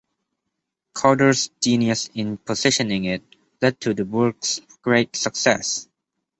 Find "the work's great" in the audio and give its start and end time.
3.93-5.15